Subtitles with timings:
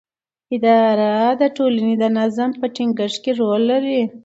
[0.55, 4.01] اداره د ټولنې د نظم په ټینګښت کې رول لري.